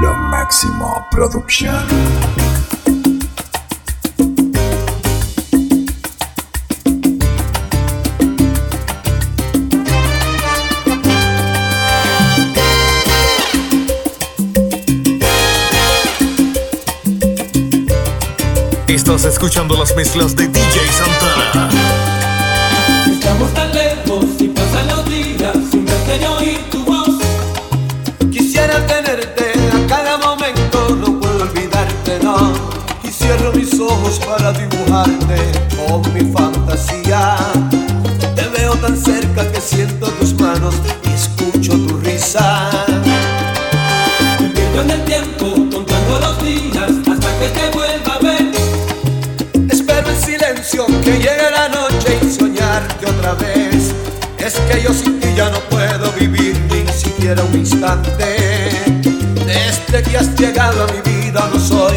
[0.00, 1.76] Lo máximo producción.
[18.86, 21.68] Estás escuchando las mezclas de DJ Santana.
[23.12, 23.70] Estamos tan
[33.02, 37.36] Y cierro mis ojos para dibujarte con mi fantasía.
[38.34, 42.70] Te veo tan cerca que siento tus manos y escucho tu risa.
[44.38, 48.50] Me en el tiempo contando los días hasta que te vuelva a ver.
[49.70, 53.94] Espero en silencio que llegue la noche y soñarte otra vez.
[54.38, 58.70] Es que yo sin ti ya no puedo vivir ni siquiera un instante.
[59.46, 61.96] Desde que has llegado a mi vida no soy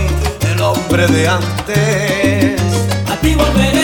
[0.63, 2.62] el hombre de antes.
[3.12, 3.82] A ti volveré,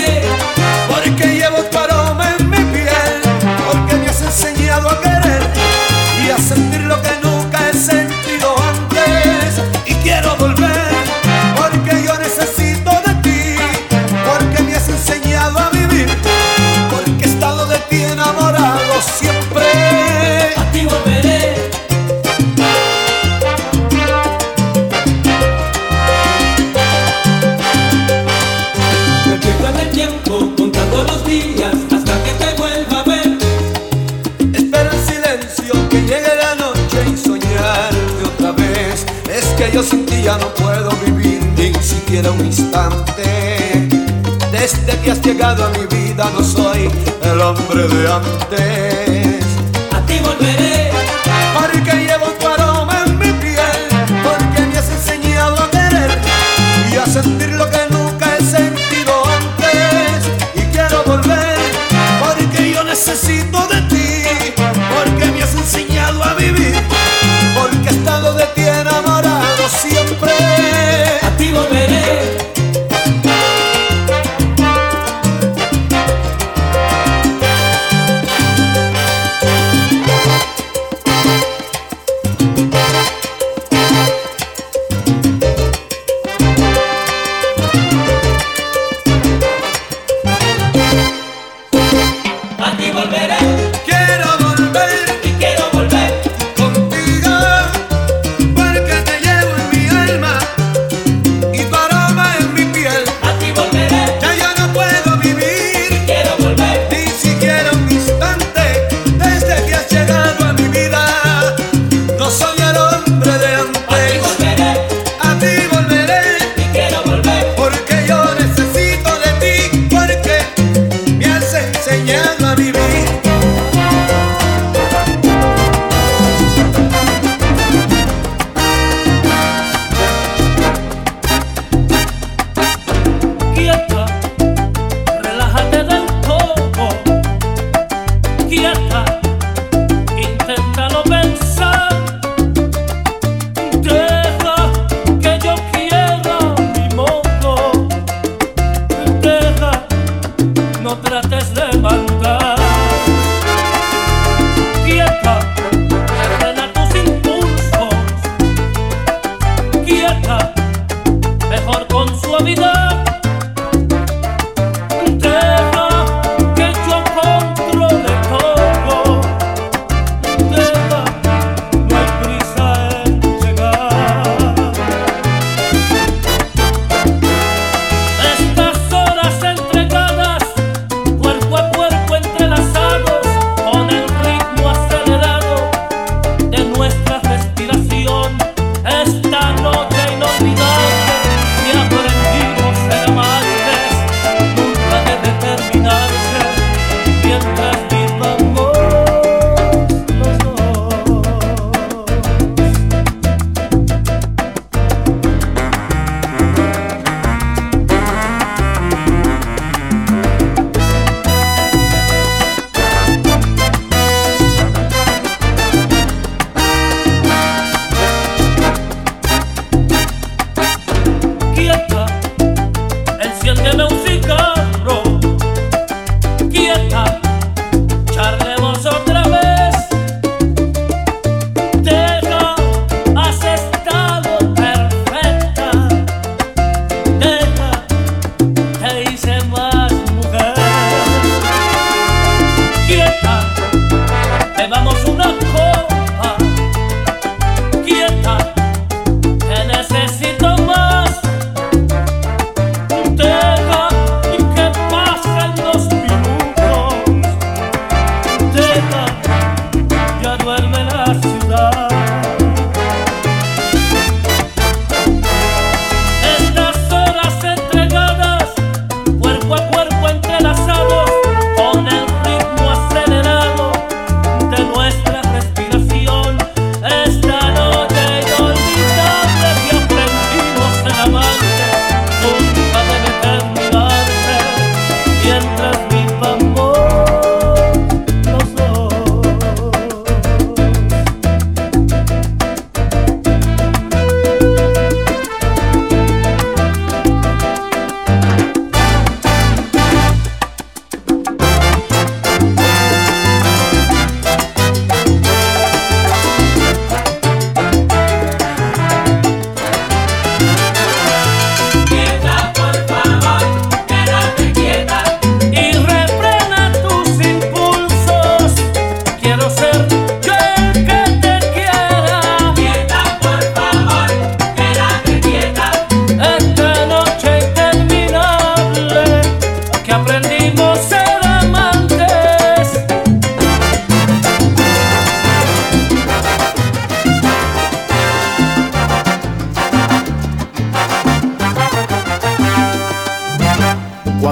[45.60, 46.90] llegado a mi vida no soy
[47.24, 48.89] el hombre de antes.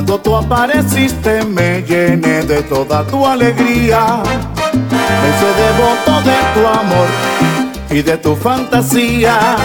[0.07, 4.23] Cuando tú apareciste me llené de toda tu alegría.
[4.71, 7.09] Me hice devoto de tu amor
[7.89, 9.57] y de tu fantasía.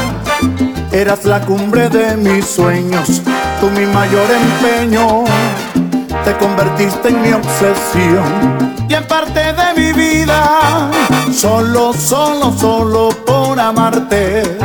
[0.90, 3.22] Eras la cumbre de mis sueños,
[3.60, 5.22] tú mi mayor empeño.
[6.24, 10.90] Te convertiste en mi obsesión y en parte de mi vida.
[11.32, 14.58] Solo, solo, solo por amarte.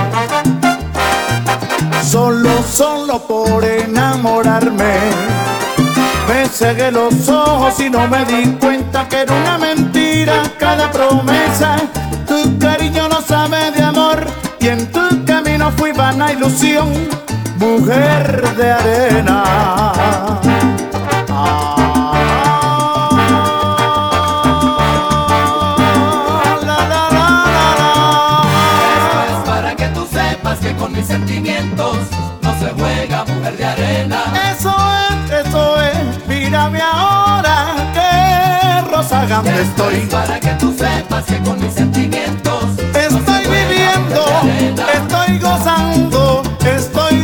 [2.03, 5.66] Solo, solo por enamorarme.
[6.37, 11.77] Me cegué los ojos y no me di cuenta que era una mentira cada promesa.
[12.27, 14.23] Tu cariño no sabe de amor
[14.59, 16.93] y en tu camino fui vana ilusión,
[17.57, 19.43] mujer de arena.
[31.03, 31.97] sentimientos
[32.47, 34.19] no se juega, mujer de arena.
[34.51, 34.73] Eso
[35.09, 39.99] es, eso es, mírame ahora que rosa grande estoy.
[40.09, 42.63] Para que tú sepas que con mis sentimientos
[42.93, 44.23] estoy viviendo,
[44.93, 47.17] estoy gozando, estoy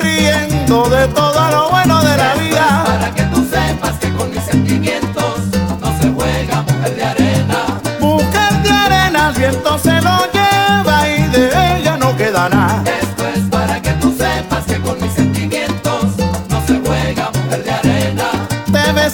[0.00, 1.23] riendo de todo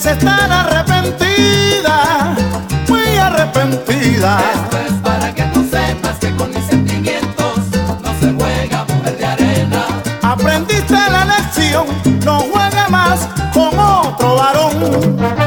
[0.05, 2.35] estar arrepentida,
[2.87, 4.39] muy arrepentida.
[4.53, 7.57] Esto es para que tú sepas que con mis sentimientos
[8.03, 9.85] no se juega, mujer de arena.
[10.23, 11.85] Aprendiste la lección,
[12.25, 15.40] no juega más con otro varón.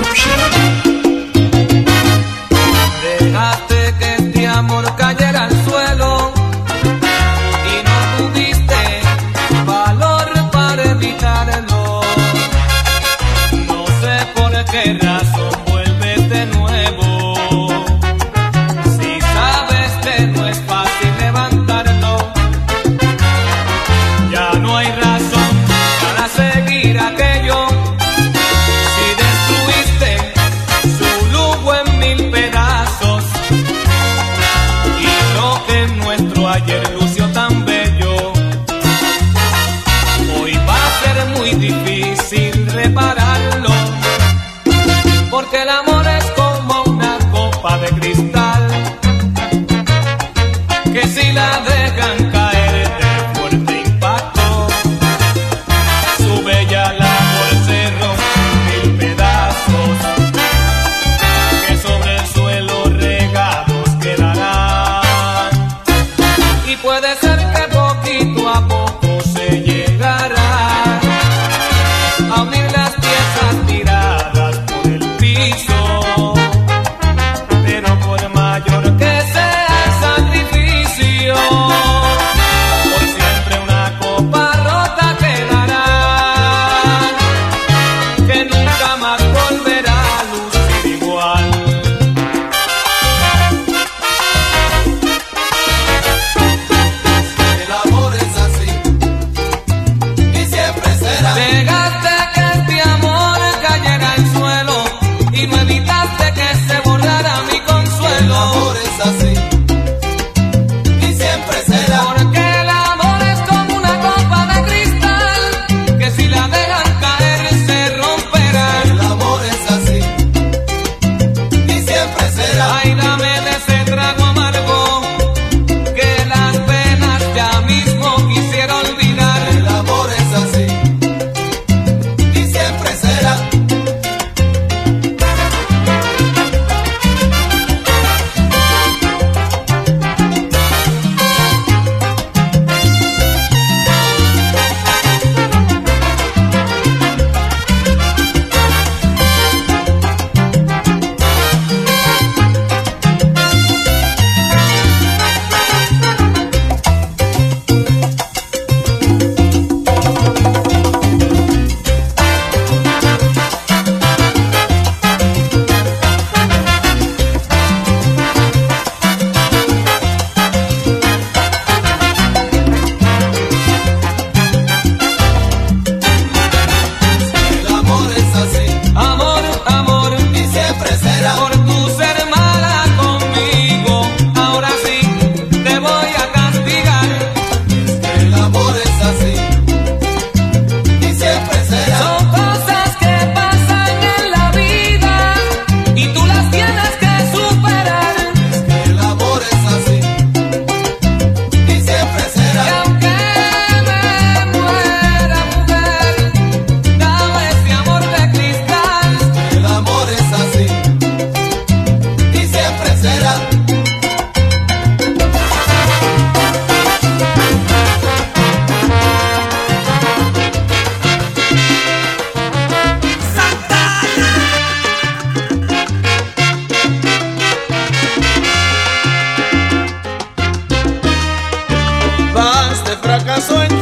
[0.00, 0.57] Shut up.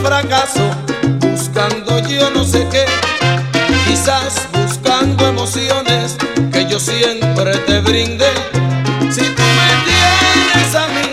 [0.06, 0.70] Fracaso,
[1.18, 2.84] buscando yo no sé qué,
[3.88, 6.16] quizás buscando emociones
[6.52, 8.32] que yo siempre te brindé.
[9.10, 11.08] Si tú me tienes a mí,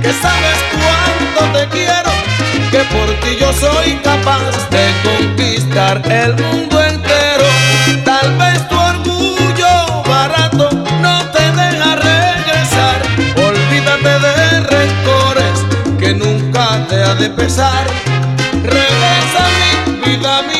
[0.00, 2.10] que sabes cuánto te quiero,
[2.70, 7.46] que por ti yo soy capaz de conquistar el mundo entero.
[8.06, 10.70] Tal vez tu orgullo barato
[11.02, 13.02] no te deja regresar.
[13.36, 15.56] Olvídate de rencores
[15.98, 18.13] que nunca te ha de pesar.
[18.62, 19.70] Regresa mi
[20.06, 20.53] vida mía,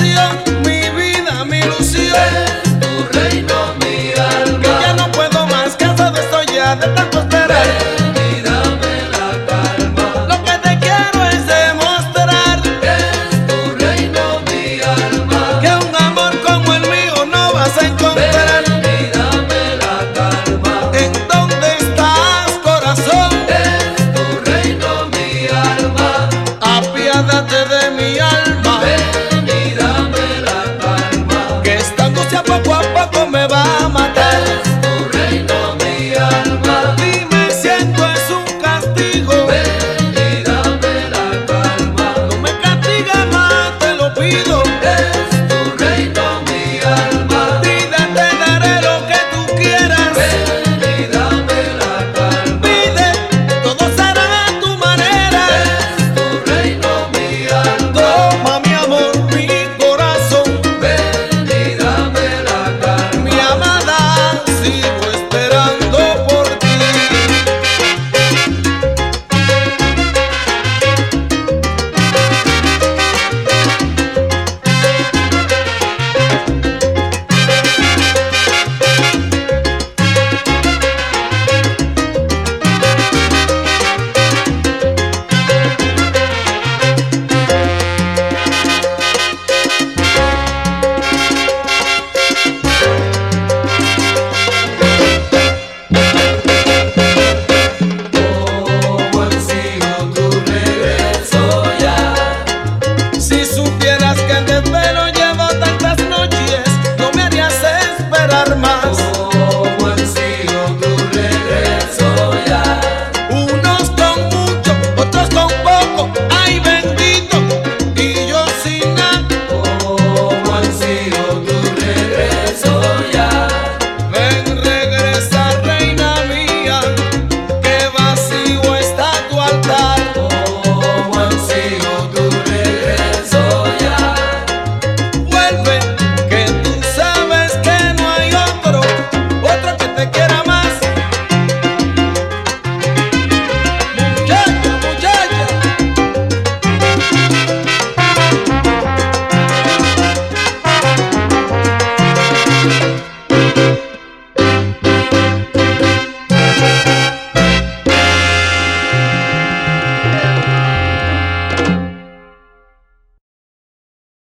[0.00, 0.59] canción